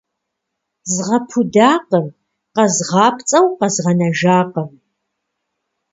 Згъэпудакъым, 0.93 2.07
къэзгъапцӏэу 2.55 3.47
къэзгъэнэжакъым. 3.59 4.71